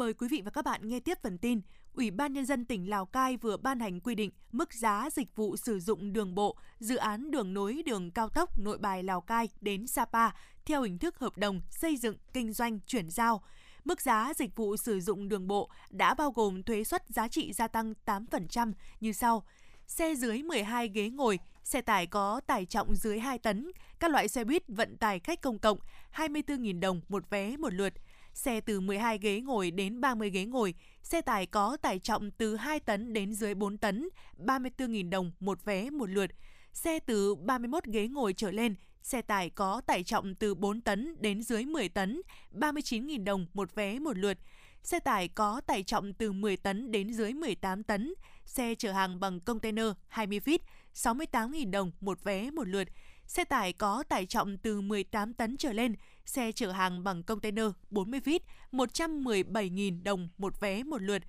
[0.00, 1.60] Mời quý vị và các bạn nghe tiếp phần tin.
[1.94, 5.36] Ủy ban Nhân dân tỉnh Lào Cai vừa ban hành quy định mức giá dịch
[5.36, 9.20] vụ sử dụng đường bộ, dự án đường nối đường cao tốc nội bài Lào
[9.20, 10.30] Cai đến Sapa
[10.64, 13.42] theo hình thức hợp đồng xây dựng, kinh doanh, chuyển giao.
[13.84, 17.52] Mức giá dịch vụ sử dụng đường bộ đã bao gồm thuế suất giá trị
[17.52, 19.44] gia tăng 8% như sau.
[19.86, 24.28] Xe dưới 12 ghế ngồi, xe tải có tải trọng dưới 2 tấn, các loại
[24.28, 25.78] xe buýt vận tải khách công cộng
[26.14, 27.92] 24.000 đồng một vé một lượt–
[28.34, 32.56] xe từ 12 ghế ngồi đến 30 ghế ngồi, xe tải có tải trọng từ
[32.56, 36.30] 2 tấn đến dưới 4 tấn, 34.000 đồng một vé một lượt.
[36.72, 41.16] Xe từ 31 ghế ngồi trở lên, xe tải có tải trọng từ 4 tấn
[41.20, 44.38] đến dưới 10 tấn, 39.000 đồng một vé một lượt.
[44.82, 48.14] Xe tải có tải trọng từ 10 tấn đến dưới 18 tấn,
[48.44, 50.58] xe chở hàng bằng container 20 feet,
[50.94, 52.88] 68.000 đồng một vé một lượt.
[53.26, 55.94] Xe tải có tải trọng từ 18 tấn trở lên,
[56.30, 58.40] xe chở hàng bằng container 40 feet,
[58.72, 61.22] 117.000 đồng một vé một lượt.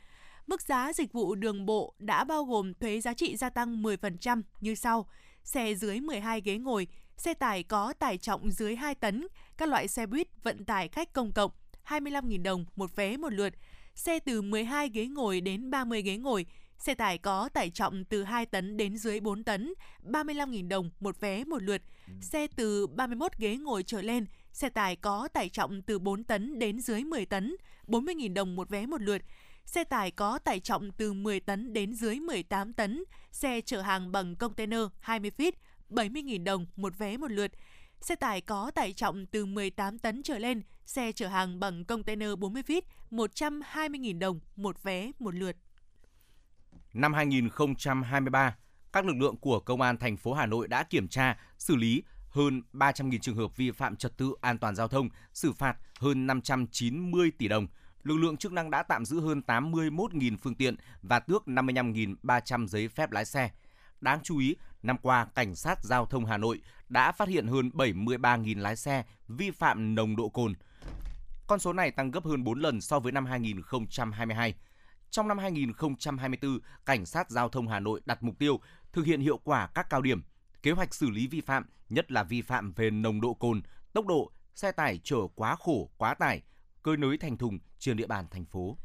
[0.47, 4.41] Mức giá dịch vụ đường bộ đã bao gồm thuế giá trị gia tăng 10%
[4.61, 5.07] như sau.
[5.43, 6.87] Xe dưới 12 ghế ngồi,
[7.17, 11.13] xe tải có tải trọng dưới 2 tấn, các loại xe buýt vận tải khách
[11.13, 11.51] công cộng
[11.87, 13.53] 25.000 đồng một vé một lượt.
[13.95, 16.45] Xe từ 12 ghế ngồi đến 30 ghế ngồi,
[16.77, 21.19] xe tải có tải trọng từ 2 tấn đến dưới 4 tấn, 35.000 đồng một
[21.19, 21.81] vé một lượt.
[22.21, 26.59] Xe từ 31 ghế ngồi trở lên, Xe tải có tải trọng từ 4 tấn
[26.59, 27.55] đến dưới 10 tấn,
[27.87, 29.21] 40.000 đồng một vé một lượt.
[29.65, 34.11] Xe tải có tải trọng từ 10 tấn đến dưới 18 tấn, xe chở hàng
[34.11, 35.51] bằng container 20 feet,
[35.89, 37.51] 70.000 đồng một vé một lượt.
[38.01, 42.29] Xe tải có tải trọng từ 18 tấn trở lên, xe chở hàng bằng container
[42.39, 45.55] 40 feet, 120.000 đồng một vé một lượt.
[46.93, 48.55] Năm 2023,
[48.93, 52.03] các lực lượng của Công an thành phố Hà Nội đã kiểm tra, xử lý
[52.31, 56.27] hơn 300.000 trường hợp vi phạm trật tự an toàn giao thông, xử phạt hơn
[56.27, 57.67] 590 tỷ đồng.
[58.03, 62.87] Lực lượng chức năng đã tạm giữ hơn 81.000 phương tiện và tước 55.300 giấy
[62.87, 63.51] phép lái xe.
[64.01, 67.71] Đáng chú ý, năm qua, Cảnh sát Giao thông Hà Nội đã phát hiện hơn
[67.73, 70.53] 73.000 lái xe vi phạm nồng độ cồn.
[71.47, 74.55] Con số này tăng gấp hơn 4 lần so với năm 2022.
[75.09, 78.59] Trong năm 2024, Cảnh sát Giao thông Hà Nội đặt mục tiêu
[78.93, 80.23] thực hiện hiệu quả các cao điểm,
[80.63, 83.61] kế hoạch xử lý vi phạm, nhất là vi phạm về nồng độ cồn,
[83.93, 86.41] tốc độ, xe tải chở quá khổ, quá tải,
[86.83, 88.77] cơi nới thành thùng trên địa bàn thành phố.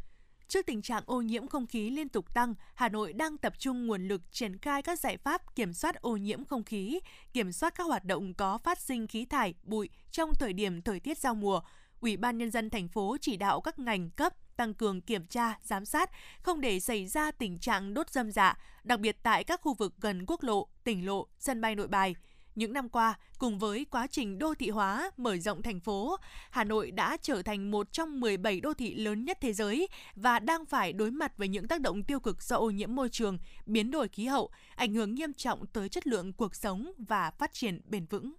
[0.48, 3.86] Trước tình trạng ô nhiễm không khí liên tục tăng, Hà Nội đang tập trung
[3.86, 7.00] nguồn lực triển khai các giải pháp kiểm soát ô nhiễm không khí,
[7.32, 11.00] kiểm soát các hoạt động có phát sinh khí thải, bụi trong thời điểm thời
[11.00, 11.60] tiết giao mùa.
[12.00, 15.58] Ủy ban nhân dân thành phố chỉ đạo các ngành cấp tăng cường kiểm tra,
[15.62, 16.10] giám sát,
[16.42, 19.94] không để xảy ra tình trạng đốt dâm dạ, đặc biệt tại các khu vực
[20.00, 22.14] gần quốc lộ, tỉnh lộ, sân bay nội bài.
[22.56, 26.16] Những năm qua, cùng với quá trình đô thị hóa, mở rộng thành phố,
[26.50, 30.38] Hà Nội đã trở thành một trong 17 đô thị lớn nhất thế giới và
[30.38, 33.38] đang phải đối mặt với những tác động tiêu cực do ô nhiễm môi trường,
[33.66, 37.52] biến đổi khí hậu, ảnh hưởng nghiêm trọng tới chất lượng cuộc sống và phát
[37.52, 38.34] triển bền vững.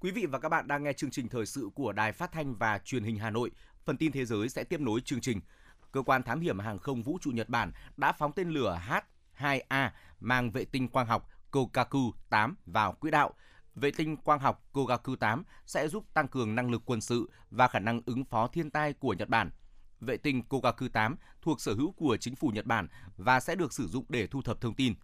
[0.00, 2.54] Quý vị và các bạn đang nghe chương trình thời sự của Đài Phát thanh
[2.54, 3.50] và Truyền hình Hà Nội.
[3.84, 5.40] Phần tin thế giới sẽ tiếp nối chương trình.
[5.92, 9.90] Cơ quan thám hiểm hàng không vũ trụ Nhật Bản đã phóng tên lửa H-2A
[10.20, 13.34] mang vệ tinh quang học Kokaku 8 vào quỹ đạo.
[13.74, 17.68] Vệ tinh quang học Kogaku 8 sẽ giúp tăng cường năng lực quân sự và
[17.68, 19.50] khả năng ứng phó thiên tai của Nhật Bản.
[20.00, 23.72] Vệ tinh Kogaku 8 thuộc sở hữu của chính phủ Nhật Bản và sẽ được
[23.72, 24.94] sử dụng để thu thập thông tin.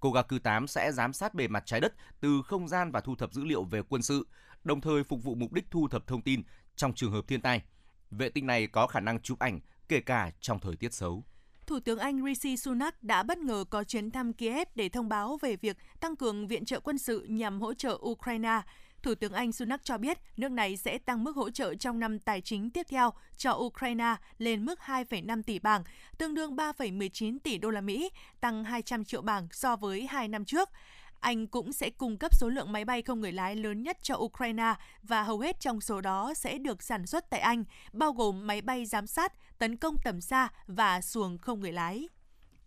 [0.00, 3.32] Kogaku 8 sẽ giám sát bề mặt trái đất từ không gian và thu thập
[3.32, 4.26] dữ liệu về quân sự,
[4.64, 6.42] đồng thời phục vụ mục đích thu thập thông tin
[6.76, 7.62] trong trường hợp thiên tai.
[8.10, 11.24] Vệ tinh này có khả năng chụp ảnh kể cả trong thời tiết xấu.
[11.66, 15.38] Thủ tướng Anh Rishi Sunak đã bất ngờ có chuyến thăm Kiev để thông báo
[15.42, 18.60] về việc tăng cường viện trợ quân sự nhằm hỗ trợ Ukraine.
[19.02, 22.18] Thủ tướng Anh Sunak cho biết nước này sẽ tăng mức hỗ trợ trong năm
[22.18, 25.84] tài chính tiếp theo cho Ukraine lên mức 2,5 tỷ bảng,
[26.18, 30.44] tương đương 3,19 tỷ đô la Mỹ, tăng 200 triệu bảng so với hai năm
[30.44, 30.70] trước.
[31.20, 34.16] Anh cũng sẽ cung cấp số lượng máy bay không người lái lớn nhất cho
[34.16, 38.46] Ukraine và hầu hết trong số đó sẽ được sản xuất tại Anh, bao gồm
[38.46, 42.08] máy bay giám sát, tấn công tầm xa và xuồng không người lái.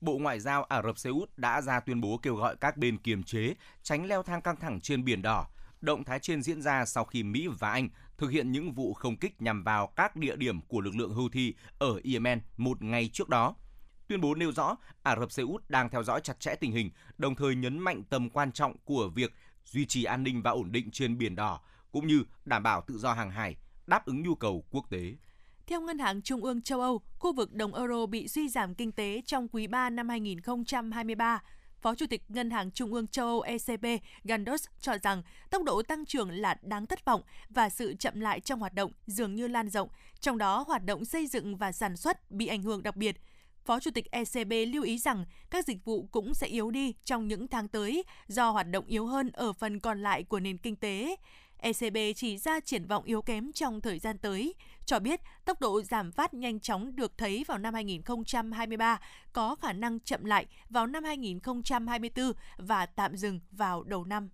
[0.02, 2.98] Bộ Ngoại giao Ả Rập Xê Út đã ra tuyên bố kêu gọi các bên
[2.98, 5.46] kiềm chế, tránh leo thang căng thẳng trên Biển Đỏ.
[5.82, 9.18] Động thái trên diễn ra sau khi Mỹ và Anh thực hiện những vụ không
[9.18, 13.30] kích nhằm vào các địa điểm của lực lượng Houthi ở Yemen một ngày trước
[13.30, 13.56] đó.
[14.08, 16.92] Tuyên bố nêu rõ Ả Rập Xê Út đang theo dõi chặt chẽ tình hình,
[17.18, 19.34] đồng thời nhấn mạnh tầm quan trọng của việc
[19.66, 21.62] duy trì an ninh và ổn định trên Biển Đỏ,
[21.92, 23.56] cũng như đảm bảo tự do hàng hải,
[23.88, 25.16] đáp ứng nhu cầu quốc tế.
[25.68, 28.92] Theo Ngân hàng Trung ương châu Âu, khu vực đồng euro bị suy giảm kinh
[28.92, 31.42] tế trong quý 3 năm 2023.
[31.82, 33.86] Phó Chủ tịch Ngân hàng Trung ương châu Âu ECB
[34.24, 38.40] Gandos cho rằng tốc độ tăng trưởng là đáng thất vọng và sự chậm lại
[38.40, 39.90] trong hoạt động dường như lan rộng,
[40.20, 43.16] trong đó hoạt động xây dựng và sản xuất bị ảnh hưởng đặc biệt.
[43.66, 47.28] Phó Chủ tịch ECB lưu ý rằng các dịch vụ cũng sẽ yếu đi trong
[47.28, 50.76] những tháng tới do hoạt động yếu hơn ở phần còn lại của nền kinh
[50.76, 51.16] tế.
[51.62, 55.82] ECB chỉ ra triển vọng yếu kém trong thời gian tới, cho biết tốc độ
[55.82, 59.00] giảm phát nhanh chóng được thấy vào năm 2023
[59.34, 64.30] có khả năng chậm lại vào năm 2024 và tạm dừng vào đầu năm.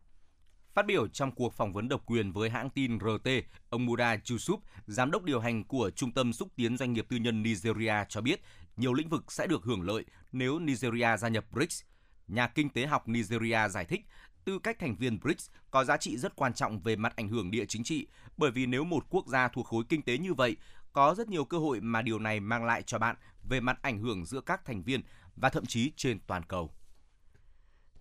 [0.74, 3.30] Phát biểu trong cuộc phỏng vấn độc quyền với hãng tin RT,
[3.70, 4.58] ông Mura Yusuf,
[4.88, 8.22] giám đốc điều hành của Trung tâm xúc tiến doanh nghiệp tư nhân Nigeria cho
[8.22, 8.42] biết
[8.78, 11.84] nhiều lĩnh vực sẽ được hưởng lợi nếu Nigeria gia nhập BRICS.
[12.28, 14.02] Nhà kinh tế học Nigeria giải thích
[14.46, 17.52] tư cách thành viên BRICS có giá trị rất quan trọng về mặt ảnh hưởng
[17.52, 20.58] địa chính trị, bởi vì nếu một quốc gia thuộc khối kinh tế như vậy,
[20.94, 23.16] có rất nhiều cơ hội mà điều này mang lại cho bạn
[23.50, 25.02] về mặt ảnh hưởng giữa các thành viên
[25.36, 26.72] và thậm chí trên toàn cầu.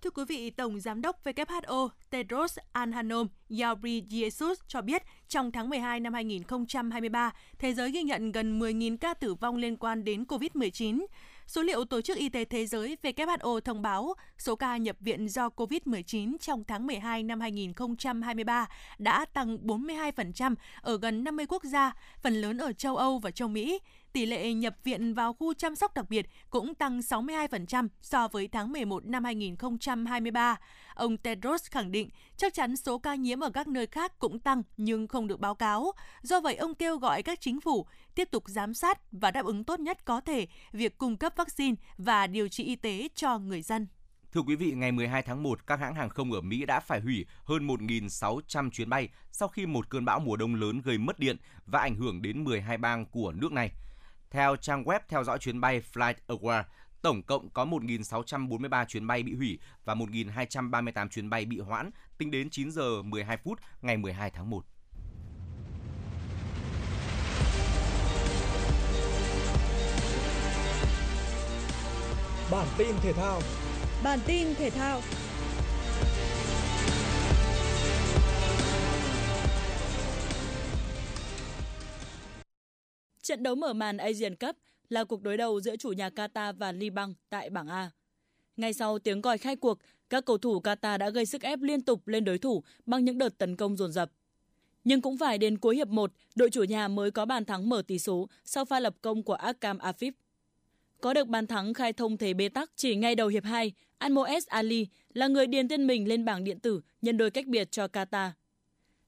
[0.03, 6.01] Thưa quý vị, Tổng Giám đốc WHO Tedros Adhanom Ghebreyesus cho biết trong tháng 12
[6.01, 11.07] năm 2023, thế giới ghi nhận gần 10.000 ca tử vong liên quan đến COVID-19.
[11.47, 15.29] Số liệu Tổ chức Y tế Thế giới WHO thông báo số ca nhập viện
[15.29, 18.67] do COVID-19 trong tháng 12 năm 2023
[18.99, 23.49] đã tăng 42% ở gần 50 quốc gia, phần lớn ở châu Âu và châu
[23.49, 23.79] Mỹ.
[24.15, 28.49] Tỷ lệ nhập viện vào khu chăm sóc đặc biệt cũng tăng 62% so với
[28.49, 30.57] tháng 11 năm 2023.
[30.95, 34.63] Ông Tedros khẳng định chắc chắn số ca nhiễm ở các nơi khác cũng tăng
[34.77, 35.93] nhưng không được báo cáo.
[36.23, 39.65] Do vậy, ông kêu gọi các chính phủ tiếp tục giám sát và đáp ứng
[39.65, 43.63] tốt nhất có thể việc cung cấp vaccine và điều trị y tế cho người
[43.63, 43.87] dân.
[44.33, 47.01] Thưa quý vị, ngày 12 tháng 1, các hãng hàng không ở Mỹ đã phải
[47.01, 51.19] hủy hơn 1.600 chuyến bay sau khi một cơn bão mùa đông lớn gây mất
[51.19, 53.73] điện và ảnh hưởng đến 12 bang của nước này.
[54.35, 56.63] Theo trang web theo dõi chuyến bay FlightAware,
[57.03, 62.31] tổng cộng có 1.643 chuyến bay bị hủy và 1.238 chuyến bay bị hoãn tính
[62.31, 64.65] đến 9 giờ 12 phút ngày 12 tháng 1.
[72.51, 73.41] Bản tin thể thao
[74.05, 75.01] Bản tin thể thao
[83.25, 84.57] Trận đấu mở màn Asian Cup
[84.89, 87.91] là cuộc đối đầu giữa chủ nhà Qatar và Liban tại bảng A.
[88.57, 89.79] Ngay sau tiếng còi khai cuộc,
[90.11, 93.19] các cầu thủ Qatar đã gây sức ép liên tục lên đối thủ bằng những
[93.19, 94.11] đợt tấn công dồn dập.
[94.85, 97.83] Nhưng cũng phải đến cuối hiệp 1, đội chủ nhà mới có bàn thắng mở
[97.87, 100.13] tỷ số sau pha lập công của Akam Afif.
[101.01, 104.47] Có được bàn thắng khai thông thế bế tắc chỉ ngay đầu hiệp 2, Anmoes
[104.47, 107.87] Ali là người điền tên mình lên bảng điện tử nhân đôi cách biệt cho
[107.87, 108.31] Qatar.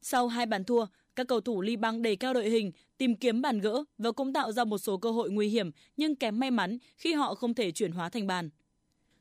[0.03, 3.61] Sau hai bàn thua, các cầu thủ Liban đẩy cao đội hình, tìm kiếm bàn
[3.61, 6.79] gỡ và cũng tạo ra một số cơ hội nguy hiểm nhưng kém may mắn
[6.97, 8.51] khi họ không thể chuyển hóa thành bàn.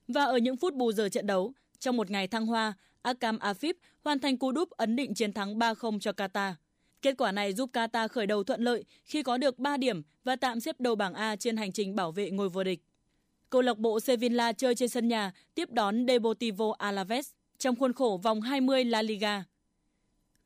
[0.07, 3.73] Và ở những phút bù giờ trận đấu, trong một ngày thăng hoa, Akam Afif
[4.03, 6.53] hoàn thành cú đúp ấn định chiến thắng 3-0 cho Qatar.
[7.01, 10.35] Kết quả này giúp Qatar khởi đầu thuận lợi khi có được 3 điểm và
[10.35, 12.79] tạm xếp đầu bảng A trên hành trình bảo vệ ngôi vô địch.
[13.49, 18.19] Câu lạc bộ Sevilla chơi trên sân nhà tiếp đón Deportivo Alaves trong khuôn khổ
[18.23, 19.43] vòng 20 La Liga.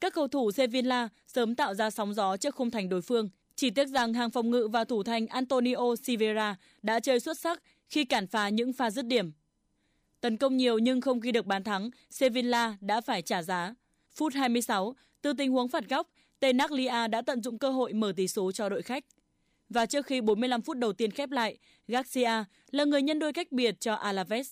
[0.01, 3.29] Các cầu thủ Sevilla sớm tạo ra sóng gió trước khung thành đối phương.
[3.55, 7.63] Chỉ tiếc rằng hàng phòng ngự và thủ thành Antonio Silveira đã chơi xuất sắc
[7.89, 9.31] khi cản phá những pha dứt điểm.
[10.21, 13.75] Tấn công nhiều nhưng không ghi được bàn thắng, Sevilla đã phải trả giá.
[14.12, 16.09] Phút 26, từ tình huống phạt góc,
[16.39, 19.05] Tenaglia đã tận dụng cơ hội mở tỷ số cho đội khách.
[19.69, 21.57] Và trước khi 45 phút đầu tiên khép lại,
[21.88, 24.51] Garcia là người nhân đôi cách biệt cho Alaves.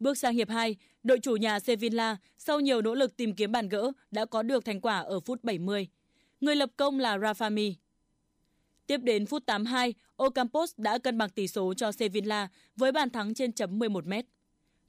[0.00, 3.68] Bước sang hiệp 2, đội chủ nhà Sevilla sau nhiều nỗ lực tìm kiếm bàn
[3.68, 5.88] gỡ đã có được thành quả ở phút 70.
[6.40, 7.74] Người lập công là Rafami.
[8.86, 13.34] Tiếp đến phút 82, Ocampos đã cân bằng tỷ số cho Sevilla với bàn thắng
[13.34, 14.26] trên chấm 11 mét.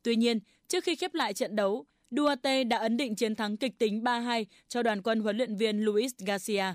[0.03, 3.77] Tuy nhiên, trước khi khép lại trận đấu, Duarte đã ấn định chiến thắng kịch
[3.77, 6.65] tính 3-2 cho đoàn quân huấn luyện viên Luis Garcia.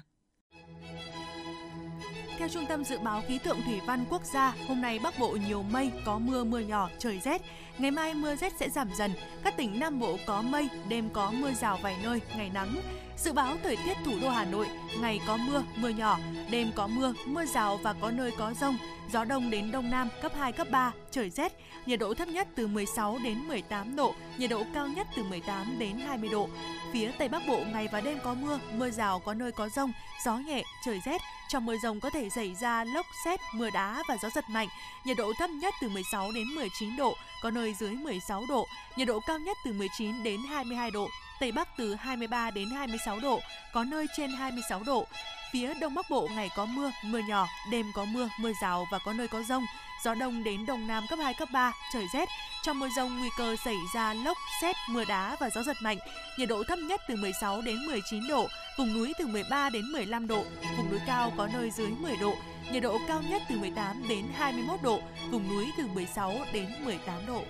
[2.39, 5.37] Theo Trung tâm Dự báo Khí tượng Thủy văn Quốc gia, hôm nay Bắc Bộ
[5.49, 7.43] nhiều mây, có mưa mưa nhỏ, trời rét.
[7.83, 9.13] Ngày mai mưa rét sẽ giảm dần.
[9.45, 12.75] Các tỉnh Nam Bộ có mây, đêm có mưa rào vài nơi, ngày nắng.
[13.17, 14.67] Dự báo thời tiết thủ đô Hà Nội,
[15.01, 16.19] ngày có mưa, mưa nhỏ,
[16.51, 18.79] đêm có mưa, mưa rào và có nơi có rông.
[19.13, 21.53] Gió đông đến đông nam cấp 2, cấp 3, trời rét.
[21.87, 25.79] Nhiệt độ thấp nhất từ 16 đến 18 độ, nhiệt độ cao nhất từ 18
[25.79, 26.49] đến 20 độ.
[26.93, 29.93] Phía Tây Bắc Bộ ngày và đêm có mưa, mưa rào có nơi có rông,
[30.25, 31.21] gió nhẹ, trời rét.
[31.49, 34.69] Trong mưa rông có thể xảy ra lốc xét, mưa đá và gió giật mạnh.
[35.05, 38.67] Nhiệt độ thấp nhất từ 16 đến 19 độ, có nơi dưới 16 độ.
[38.97, 41.09] Nhiệt độ cao nhất từ 19 đến 22 độ.
[41.41, 43.41] Tây Bắc từ 23 đến 26 độ,
[43.73, 45.07] có nơi trên 26 độ.
[45.53, 48.99] Phía Đông Bắc Bộ ngày có mưa, mưa nhỏ, đêm có mưa, mưa rào và
[48.99, 49.67] có nơi có rông.
[50.05, 52.29] Gió đông đến đông nam cấp 2, cấp 3, trời rét.
[52.63, 55.99] Trong mưa rông nguy cơ xảy ra lốc, xét, mưa đá và gió giật mạnh.
[56.39, 60.27] Nhiệt độ thấp nhất từ 16 đến 19 độ, vùng núi từ 13 đến 15
[60.27, 60.45] độ,
[60.77, 62.35] vùng núi cao có nơi dưới 10 độ.
[62.73, 67.27] Nhiệt độ cao nhất từ 18 đến 21 độ, vùng núi từ 16 đến 18
[67.27, 67.43] độ.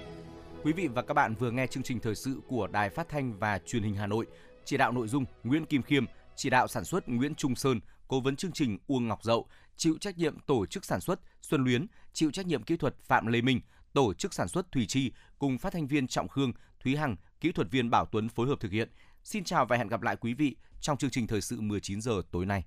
[0.64, 3.38] Quý vị và các bạn vừa nghe chương trình thời sự của Đài Phát thanh
[3.38, 4.26] và Truyền hình Hà Nội.
[4.64, 6.04] Chỉ đạo nội dung Nguyễn Kim Khiêm,
[6.36, 9.46] chỉ đạo sản xuất Nguyễn Trung Sơn, cố vấn chương trình Uông Ngọc Dậu,
[9.76, 13.26] chịu trách nhiệm tổ chức sản xuất Xuân Luyến, chịu trách nhiệm kỹ thuật Phạm
[13.26, 13.60] Lê Minh,
[13.92, 16.52] tổ chức sản xuất Thùy Chi cùng phát thanh viên Trọng Khương,
[16.84, 18.88] Thúy Hằng, kỹ thuật viên Bảo Tuấn phối hợp thực hiện.
[19.24, 22.22] Xin chào và hẹn gặp lại quý vị trong chương trình thời sự 19 giờ
[22.30, 22.64] tối nay.